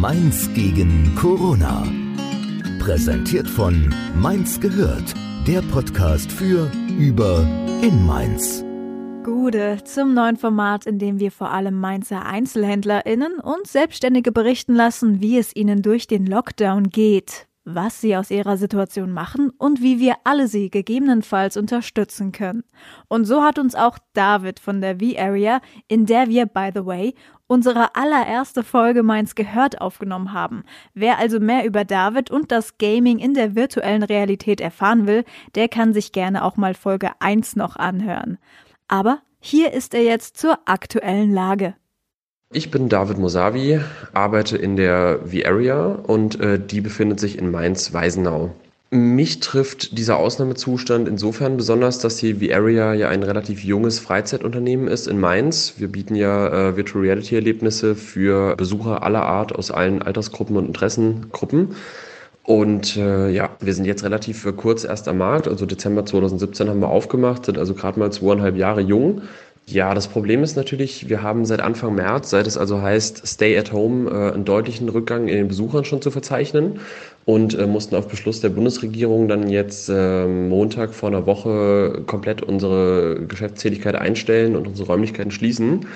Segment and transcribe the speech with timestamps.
[0.00, 1.86] Mainz gegen Corona.
[2.78, 5.14] Präsentiert von Mainz gehört,
[5.46, 7.46] der Podcast für, über,
[7.82, 8.64] in Mainz.
[9.24, 15.20] Gude zum neuen Format, in dem wir vor allem Mainzer EinzelhändlerInnen und Selbstständige berichten lassen,
[15.20, 20.00] wie es ihnen durch den Lockdown geht, was sie aus ihrer Situation machen und wie
[20.00, 22.64] wir alle sie gegebenenfalls unterstützen können.
[23.08, 27.14] Und so hat uns auch David von der V-Area, in der wir, by the way,
[27.46, 30.64] unsere allererste Folge Mainz gehört aufgenommen haben.
[30.94, 35.68] Wer also mehr über David und das Gaming in der virtuellen Realität erfahren will, der
[35.68, 38.38] kann sich gerne auch mal Folge 1 noch anhören.
[38.88, 41.74] Aber hier ist er jetzt zur aktuellen Lage.
[42.52, 43.78] Ich bin David Mosavi,
[44.12, 48.50] arbeite in der V-Area und äh, die befindet sich in Mainz-Weisenau.
[48.90, 55.06] Mich trifft dieser Ausnahmezustand insofern besonders, dass die V-Area ja ein relativ junges Freizeitunternehmen ist
[55.06, 55.74] in Mainz.
[55.78, 60.66] Wir bieten ja äh, Virtual Reality Erlebnisse für Besucher aller Art aus allen Altersgruppen und
[60.66, 61.76] Interessengruppen.
[62.42, 66.80] Und äh, ja, wir sind jetzt relativ kurz erst am Markt, also Dezember 2017 haben
[66.80, 69.22] wir aufgemacht, sind also gerade mal zweieinhalb Jahre jung
[69.72, 73.56] ja, das Problem ist natürlich, wir haben seit Anfang März, seit es also heißt Stay
[73.58, 76.80] at Home, äh, einen deutlichen Rückgang in den Besuchern schon zu verzeichnen
[77.24, 82.42] und äh, mussten auf Beschluss der Bundesregierung dann jetzt äh, Montag vor einer Woche komplett
[82.42, 85.86] unsere Geschäftstätigkeit einstellen und unsere Räumlichkeiten schließen.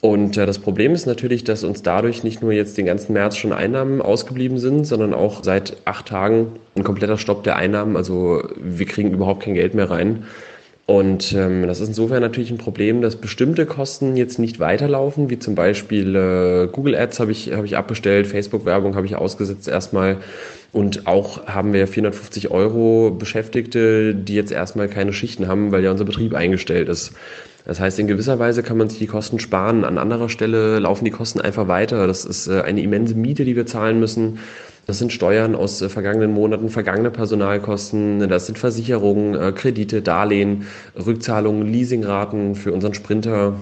[0.00, 3.36] Und äh, das Problem ist natürlich, dass uns dadurch nicht nur jetzt den ganzen März
[3.36, 7.96] schon Einnahmen ausgeblieben sind, sondern auch seit acht Tagen ein kompletter Stopp der Einnahmen.
[7.96, 10.24] Also wir kriegen überhaupt kein Geld mehr rein.
[10.86, 15.38] Und ähm, das ist insofern natürlich ein Problem, dass bestimmte Kosten jetzt nicht weiterlaufen, wie
[15.38, 20.18] zum Beispiel äh, Google Ads habe ich, hab ich abbestellt, Facebook-Werbung habe ich ausgesetzt erstmal.
[20.72, 25.90] Und auch haben wir 450 Euro Beschäftigte, die jetzt erstmal keine Schichten haben, weil ja
[25.90, 27.12] unser Betrieb eingestellt ist.
[27.64, 29.84] Das heißt, in gewisser Weise kann man sich die Kosten sparen.
[29.84, 32.06] An anderer Stelle laufen die Kosten einfach weiter.
[32.06, 34.38] Das ist äh, eine immense Miete, die wir zahlen müssen.
[34.86, 40.66] Das sind Steuern aus äh, vergangenen Monaten, vergangene Personalkosten, das sind Versicherungen, äh, Kredite, Darlehen,
[40.94, 43.58] Rückzahlungen, Leasingraten für unseren Sprinter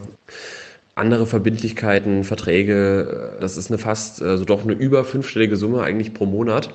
[0.95, 6.27] andere Verbindlichkeiten, Verträge, das ist eine fast, also doch eine über fünfstellige Summe eigentlich pro
[6.27, 6.73] Monat.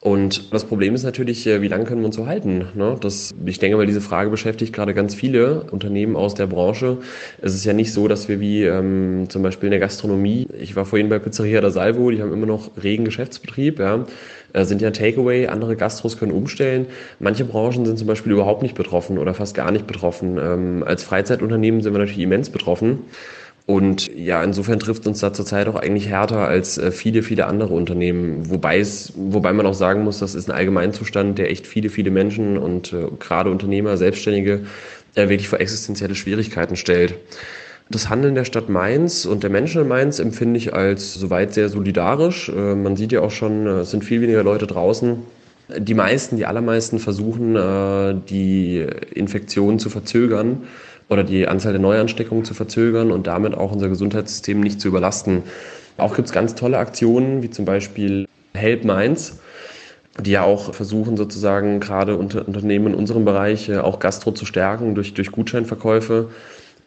[0.00, 2.68] Und das Problem ist natürlich, äh, wie lange können wir uns so halten?
[2.74, 2.96] Ne?
[3.00, 6.98] Das, ich denke mal, diese Frage beschäftigt gerade ganz viele Unternehmen aus der Branche.
[7.42, 10.76] Es ist ja nicht so, dass wir wie ähm, zum Beispiel in der Gastronomie, ich
[10.76, 14.06] war vorhin bei Pizzeria da Salvo, die haben immer noch regen Geschäftsbetrieb, ja,
[14.52, 16.86] äh, sind ja Takeaway, andere Gastros können umstellen.
[17.18, 20.38] Manche Branchen sind zum Beispiel überhaupt nicht betroffen oder fast gar nicht betroffen.
[20.40, 23.00] Ähm, als Freizeitunternehmen sind wir natürlich immens betroffen.
[23.68, 27.74] Und ja, insofern trifft uns da zurzeit auch eigentlich härter als äh, viele, viele andere
[27.74, 28.48] Unternehmen.
[28.48, 32.10] Wobei es, wobei man auch sagen muss, das ist ein Allgemeinzustand, der echt viele, viele
[32.10, 34.62] Menschen und äh, gerade Unternehmer, Selbstständige
[35.16, 37.14] äh, wirklich vor existenzielle Schwierigkeiten stellt.
[37.90, 41.68] Das Handeln der Stadt Mainz und der Menschen in Mainz empfinde ich als soweit sehr
[41.68, 42.48] solidarisch.
[42.48, 45.18] Äh, man sieht ja auch schon, äh, es sind viel weniger Leute draußen.
[45.76, 50.66] Die meisten, die allermeisten versuchen, äh, die Infektion zu verzögern
[51.08, 55.42] oder die Anzahl der Neuansteckungen zu verzögern und damit auch unser Gesundheitssystem nicht zu überlasten.
[55.98, 59.38] Auch gibt es ganz tolle Aktionen, wie zum Beispiel Help Mainz,
[60.20, 64.46] die ja auch versuchen, sozusagen gerade unter Unternehmen in unserem Bereich äh, auch Gastro zu
[64.46, 66.30] stärken durch, durch Gutscheinverkäufe.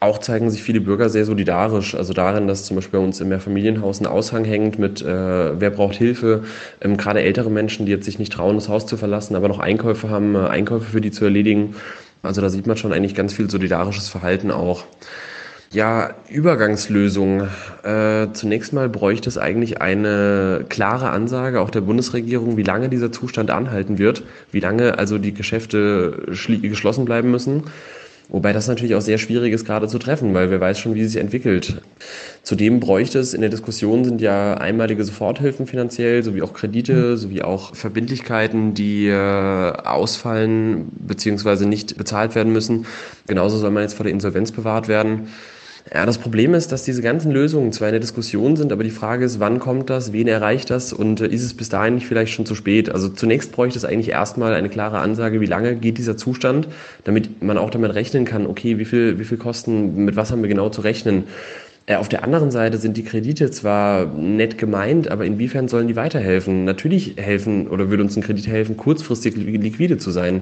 [0.01, 3.29] Auch zeigen sich viele Bürger sehr solidarisch, also darin, dass zum Beispiel bei uns im
[3.29, 6.43] Mehrfamilienhaus ein Aushang hängt mit, äh, wer braucht Hilfe,
[6.81, 9.59] ähm, gerade ältere Menschen, die jetzt sich nicht trauen, das Haus zu verlassen, aber noch
[9.59, 11.75] Einkäufe haben, äh, Einkäufe für die zu erledigen.
[12.23, 14.85] Also da sieht man schon eigentlich ganz viel solidarisches Verhalten auch.
[15.71, 17.47] Ja, Übergangslösung.
[17.83, 23.11] Äh, zunächst mal bräuchte es eigentlich eine klare Ansage auch der Bundesregierung, wie lange dieser
[23.11, 27.65] Zustand anhalten wird, wie lange also die Geschäfte geschlossen bleiben müssen.
[28.31, 31.01] Wobei das natürlich auch sehr schwierig ist, gerade zu treffen, weil wer weiß schon, wie
[31.01, 31.81] es sich entwickelt.
[32.43, 37.17] Zudem bräuchte es, in der Diskussion sind ja einmalige Soforthilfen finanziell, sowie auch Kredite, mhm.
[37.17, 41.65] sowie auch Verbindlichkeiten, die äh, ausfallen bzw.
[41.65, 42.85] nicht bezahlt werden müssen.
[43.27, 45.27] Genauso soll man jetzt vor der Insolvenz bewahrt werden.
[45.89, 48.91] Ja, das Problem ist, dass diese ganzen Lösungen zwar in der Diskussion sind, aber die
[48.91, 52.07] Frage ist, wann kommt das, wen erreicht das und äh, ist es bis dahin nicht
[52.07, 52.89] vielleicht schon zu spät?
[52.91, 56.67] Also zunächst bräuchte es eigentlich erstmal eine klare Ansage, wie lange geht dieser Zustand,
[57.03, 60.43] damit man auch damit rechnen kann, okay, wie viel, wie viel Kosten, mit was haben
[60.43, 61.23] wir genau zu rechnen?
[61.87, 65.95] Äh, auf der anderen Seite sind die Kredite zwar nett gemeint, aber inwiefern sollen die
[65.95, 66.63] weiterhelfen?
[66.63, 70.41] Natürlich helfen oder würde uns ein Kredit helfen, kurzfristig liquide zu sein.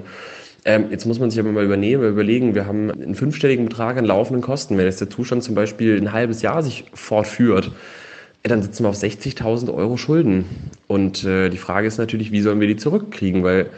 [0.64, 4.04] Ähm, jetzt muss man sich aber mal übernehmen, überlegen, wir haben einen fünfstelligen Betrag an
[4.04, 4.76] laufenden Kosten.
[4.76, 7.72] Wenn jetzt der Zustand zum Beispiel ein halbes Jahr sich fortführt,
[8.42, 10.44] dann sitzen wir auf 60.000 Euro Schulden.
[10.86, 13.42] Und äh, die Frage ist natürlich, wie sollen wir die zurückkriegen?
[13.42, 13.70] Weil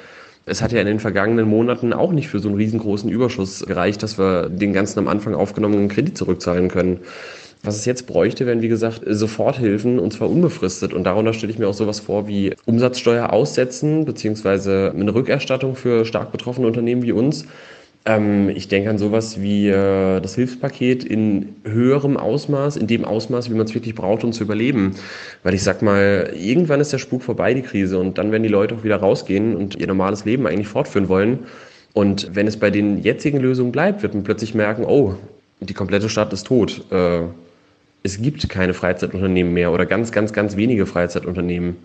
[0.44, 4.02] es hat ja in den vergangenen Monaten auch nicht für so einen riesengroßen Überschuss gereicht,
[4.02, 7.00] dass wir den ganzen am Anfang aufgenommenen Kredit zurückzahlen können.
[7.64, 10.92] Was es jetzt bräuchte, wären, wie gesagt, Soforthilfen und zwar unbefristet.
[10.92, 16.04] Und darunter stelle ich mir auch sowas vor wie Umsatzsteuer aussetzen, beziehungsweise eine Rückerstattung für
[16.04, 17.46] stark betroffene Unternehmen wie uns.
[18.04, 23.48] Ähm, ich denke an sowas wie äh, das Hilfspaket in höherem Ausmaß, in dem Ausmaß,
[23.48, 24.96] wie man es wirklich braucht, um zu überleben.
[25.44, 28.48] Weil ich sag mal, irgendwann ist der Spuk vorbei, die Krise, und dann werden die
[28.48, 31.40] Leute auch wieder rausgehen und ihr normales Leben eigentlich fortführen wollen.
[31.92, 35.14] Und wenn es bei den jetzigen Lösungen bleibt, wird man plötzlich merken, oh,
[35.60, 36.82] die komplette Stadt ist tot.
[36.90, 37.22] Äh,
[38.02, 41.76] es gibt keine Freizeitunternehmen mehr oder ganz, ganz, ganz wenige Freizeitunternehmen.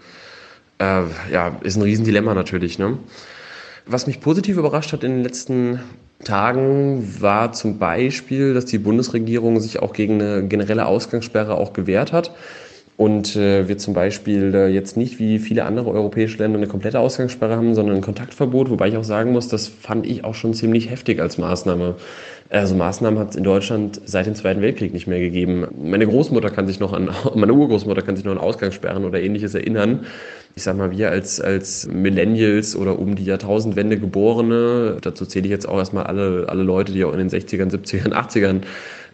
[0.80, 2.80] Äh, ja, ist ein Riesendilemma natürlich.
[2.80, 2.98] Ne?
[3.86, 5.80] Was mich positiv überrascht hat in den letzten
[6.24, 12.12] Tagen war zum Beispiel, dass die Bundesregierung sich auch gegen eine generelle Ausgangssperre auch gewehrt
[12.12, 12.31] hat
[12.98, 17.00] und äh, wir zum Beispiel äh, jetzt nicht wie viele andere europäische Länder eine komplette
[17.00, 20.56] Ausgangssperre haben, sondern ein Kontaktverbot, wobei ich auch sagen muss, das fand ich auch schon
[20.56, 21.96] ziemlich heftig als Maßnahme.
[22.50, 25.68] Also Maßnahmen hat es in Deutschland seit dem Zweiten Weltkrieg nicht mehr gegeben.
[25.80, 29.54] Meine Großmutter kann sich noch an, meine Urgroßmutter kann sich noch an Ausgangssperren oder ähnliches
[29.54, 30.08] erinnern.
[30.56, 35.52] Ich sag mal, wir als, als Millennials oder um die Jahrtausendwende Geborene, dazu zähle ich
[35.52, 38.62] jetzt auch erstmal alle, alle Leute, die auch in den 60ern, 70ern, 80ern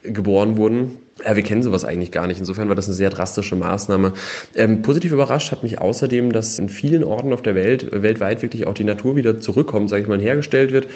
[0.03, 0.99] geboren wurden.
[1.25, 2.39] Ja, wir kennen sowas eigentlich gar nicht.
[2.39, 4.13] Insofern war das eine sehr drastische Maßnahme.
[4.55, 8.67] Ähm, positiv überrascht hat mich außerdem, dass in vielen Orten auf der Welt, weltweit wirklich
[8.67, 10.87] auch die Natur wieder zurückkommt, sage ich mal, hergestellt wird.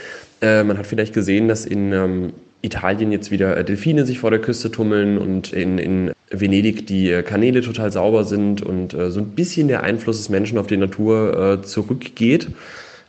[0.42, 4.42] Äh, man hat vielleicht gesehen, dass in ähm, Italien jetzt wieder Delfine sich vor der
[4.42, 9.22] Küste tummeln und in, in Venedig die äh, Kanäle total sauber sind und äh, so
[9.22, 12.50] ein bisschen der Einfluss des Menschen auf die Natur äh, zurückgeht.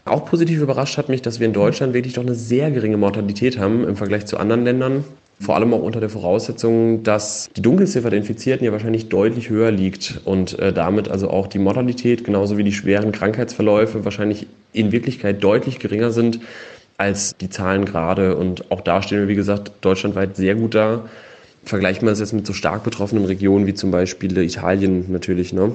[0.04, 3.58] Auch positiv überrascht hat mich, dass wir in Deutschland wirklich doch eine sehr geringe Mortalität
[3.58, 5.04] haben im Vergleich zu anderen Ländern.
[5.40, 9.70] Vor allem auch unter der Voraussetzung, dass die Dunkelziffer der Infizierten ja wahrscheinlich deutlich höher
[9.70, 14.90] liegt und äh, damit also auch die Mortalität genauso wie die schweren Krankheitsverläufe wahrscheinlich in
[14.90, 16.40] Wirklichkeit deutlich geringer sind
[16.96, 18.36] als die Zahlen gerade.
[18.36, 21.04] Und auch da stehen wir, wie gesagt, deutschlandweit sehr gut da.
[21.64, 25.52] Vergleichen wir das jetzt mit so stark betroffenen Regionen wie zum Beispiel Italien natürlich.
[25.52, 25.72] Ne?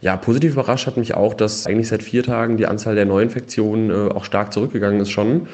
[0.00, 3.90] Ja, positiv überrascht hat mich auch, dass eigentlich seit vier Tagen die Anzahl der Neuinfektionen
[3.90, 5.48] äh, auch stark zurückgegangen ist schon.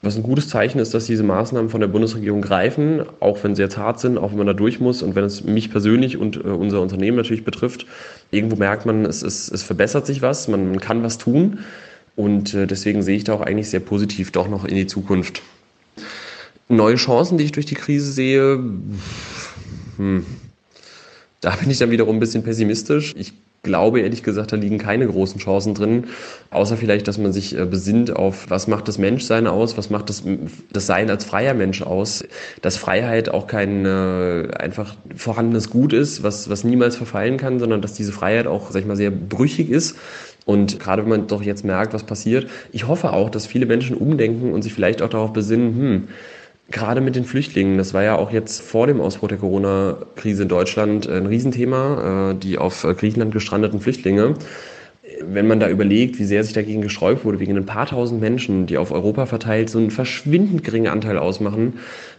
[0.00, 3.62] Was ein gutes Zeichen ist, dass diese Maßnahmen von der Bundesregierung greifen, auch wenn sie
[3.62, 6.36] jetzt hart sind, auch wenn man da durch muss und wenn es mich persönlich und
[6.36, 7.84] äh, unser Unternehmen natürlich betrifft.
[8.30, 11.60] Irgendwo merkt man, es, es, es verbessert sich was, man, kann was tun
[12.14, 15.42] und äh, deswegen sehe ich da auch eigentlich sehr positiv doch noch in die Zukunft.
[16.68, 18.62] Neue Chancen, die ich durch die Krise sehe,
[19.96, 20.26] hm,
[21.40, 23.14] da bin ich dann wiederum ein bisschen pessimistisch.
[23.18, 26.04] Ich glaube ehrlich gesagt, da liegen keine großen Chancen drin,
[26.50, 30.08] außer vielleicht, dass man sich äh, besinnt auf, was macht das Menschsein aus, was macht
[30.08, 30.22] das,
[30.72, 32.24] das Sein als freier Mensch aus,
[32.62, 37.82] dass Freiheit auch kein äh, einfach vorhandenes Gut ist, was, was niemals verfallen kann, sondern
[37.82, 39.96] dass diese Freiheit auch, sag ich mal, sehr brüchig ist.
[40.44, 43.96] Und gerade wenn man doch jetzt merkt, was passiert, ich hoffe auch, dass viele Menschen
[43.96, 46.08] umdenken und sich vielleicht auch darauf besinnen, hm,
[46.70, 50.48] Gerade mit den Flüchtlingen, das war ja auch jetzt vor dem Ausbruch der Corona-Krise in
[50.48, 54.34] Deutschland ein Riesenthema, äh, die auf Griechenland gestrandeten Flüchtlinge.
[55.22, 58.66] Wenn man da überlegt, wie sehr sich dagegen gesträubt wurde, wegen ein paar tausend Menschen,
[58.66, 61.78] die auf Europa verteilt so einen verschwindend geringen Anteil ausmachen,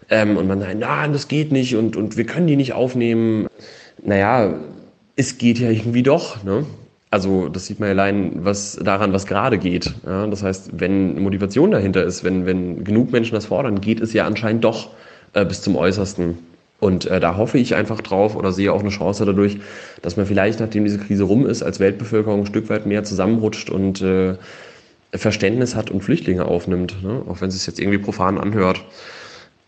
[0.10, 3.48] ähm, und man sagt, na, das geht nicht und, und wir können die nicht aufnehmen.
[4.04, 4.56] Naja,
[5.16, 6.44] es geht ja irgendwie doch.
[6.44, 6.66] Ne?
[7.12, 9.94] Also das sieht man allein was daran, was gerade geht.
[10.06, 14.14] Ja, das heißt, wenn Motivation dahinter ist, wenn, wenn genug Menschen das fordern, geht es
[14.14, 14.92] ja anscheinend doch
[15.34, 16.38] äh, bis zum Äußersten.
[16.80, 19.58] Und äh, da hoffe ich einfach drauf oder sehe auch eine Chance dadurch,
[20.02, 23.70] dass man vielleicht, nachdem diese Krise rum ist, als Weltbevölkerung ein Stück weit mehr zusammenrutscht
[23.70, 24.36] und äh,
[25.12, 27.24] Verständnis hat und Flüchtlinge aufnimmt, ne?
[27.28, 28.86] auch wenn es sich jetzt irgendwie profan anhört.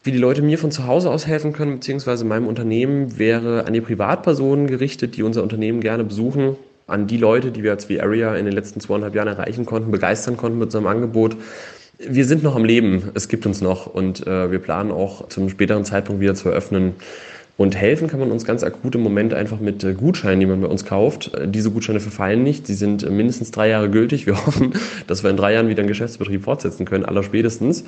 [0.04, 3.74] Wie die Leute mir von zu Hause aus helfen können, beziehungsweise meinem Unternehmen, wäre an
[3.74, 6.56] die Privatpersonen gerichtet, die unser Unternehmen gerne besuchen
[6.92, 10.38] an die Leute, die wir als V-Area in den letzten zweieinhalb Jahren erreichen konnten, begeistern
[10.38, 11.36] konnten mit unserem Angebot.
[11.98, 15.50] Wir sind noch am Leben, es gibt uns noch und äh, wir planen auch zum
[15.50, 16.96] späteren Zeitpunkt wieder zu eröffnen.
[17.58, 20.62] Und helfen kann man uns ganz akut im Moment einfach mit äh, Gutscheinen, die man
[20.62, 21.32] bei uns kauft.
[21.36, 22.66] Äh, diese Gutscheine verfallen nicht.
[22.66, 24.26] Sie sind äh, mindestens drei Jahre gültig.
[24.26, 24.74] Wir hoffen,
[25.06, 27.84] dass wir in drei Jahren wieder einen Geschäftsbetrieb fortsetzen können, aller spätestens.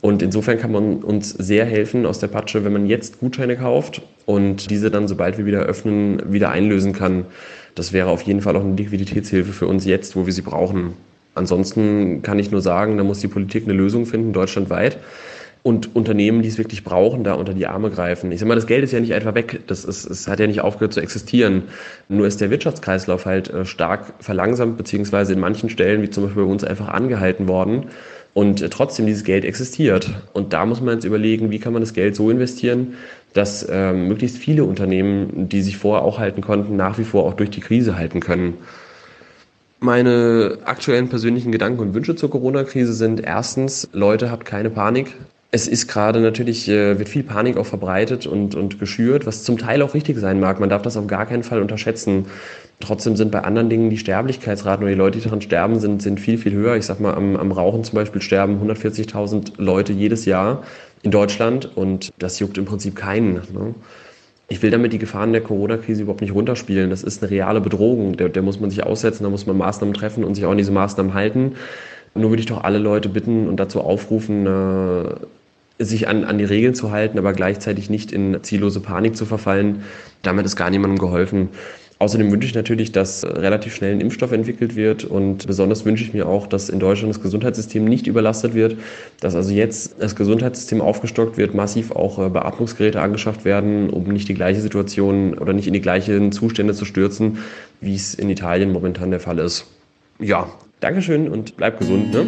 [0.00, 4.00] Und insofern kann man uns sehr helfen aus der Patsche, wenn man jetzt Gutscheine kauft
[4.26, 7.24] und diese dann, sobald wir wieder öffnen, wieder einlösen kann.
[7.76, 10.94] Das wäre auf jeden Fall auch eine Liquiditätshilfe für uns jetzt, wo wir sie brauchen.
[11.34, 14.98] Ansonsten kann ich nur sagen, da muss die Politik eine Lösung finden, deutschlandweit.
[15.62, 18.32] Und Unternehmen, die es wirklich brauchen, da unter die Arme greifen.
[18.32, 19.60] Ich sag mal, das Geld ist ja nicht einfach weg.
[19.66, 21.64] Das ist, es hat ja nicht aufgehört zu existieren.
[22.08, 26.44] Nur ist der Wirtschaftskreislauf halt äh, stark verlangsamt, beziehungsweise in manchen Stellen, wie zum Beispiel
[26.44, 27.86] bei uns, einfach angehalten worden.
[28.32, 30.08] Und äh, trotzdem dieses Geld existiert.
[30.32, 32.94] Und da muss man jetzt überlegen, wie kann man das Geld so investieren,
[33.36, 37.34] dass ähm, möglichst viele Unternehmen, die sich vorher auch halten konnten, nach wie vor auch
[37.34, 38.54] durch die Krise halten können.
[39.78, 45.14] Meine aktuellen persönlichen Gedanken und Wünsche zur Corona-Krise sind erstens, Leute, habt keine Panik.
[45.52, 49.58] Es ist gerade natürlich, äh, wird viel Panik auch verbreitet und, und geschürt, was zum
[49.58, 50.60] Teil auch richtig sein mag.
[50.60, 52.26] Man darf das auf gar keinen Fall unterschätzen.
[52.80, 56.20] Trotzdem sind bei anderen Dingen die Sterblichkeitsraten oder die Leute, die daran sterben, sind, sind
[56.20, 56.76] viel, viel höher.
[56.76, 60.62] Ich sag mal, am, am Rauchen zum Beispiel sterben 140.000 Leute jedes Jahr
[61.02, 63.34] in Deutschland und das juckt im Prinzip keinen.
[63.34, 63.74] Ne?
[64.48, 66.90] Ich will damit die Gefahren der Corona-Krise überhaupt nicht runterspielen.
[66.90, 68.16] Das ist eine reale Bedrohung.
[68.16, 70.58] Der, der muss man sich aussetzen, da muss man Maßnahmen treffen und sich auch an
[70.58, 71.56] diese Maßnahmen halten.
[72.14, 75.14] Nur würde ich doch alle Leute bitten und dazu aufrufen, äh,
[75.78, 79.82] sich an, an die Regeln zu halten, aber gleichzeitig nicht in ziellose Panik zu verfallen.
[80.22, 81.50] Damit ist gar niemandem geholfen.
[81.98, 86.12] Außerdem wünsche ich natürlich, dass relativ schnell ein Impfstoff entwickelt wird und besonders wünsche ich
[86.12, 88.76] mir auch, dass in Deutschland das Gesundheitssystem nicht überlastet wird,
[89.20, 94.28] dass also jetzt das Gesundheitssystem aufgestockt wird, massiv auch äh, Beatmungsgeräte angeschafft werden, um nicht
[94.28, 97.38] die gleiche Situation oder nicht in die gleichen Zustände zu stürzen,
[97.80, 99.64] wie es in Italien momentan der Fall ist.
[100.18, 102.12] Ja, Dankeschön und bleib gesund.
[102.12, 102.26] Ne?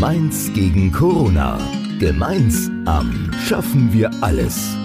[0.00, 1.58] Mainz gegen Corona.
[2.02, 4.76] Gemeinsam schaffen wir alles.